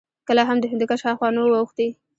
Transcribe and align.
کله 0.27 0.41
هم 0.49 0.57
د 0.61 0.65
هندوکش 0.71 1.01
هاخوا 1.03 1.29
نه 1.35 1.41
وو 1.41 1.59
اوښتي 1.61 1.87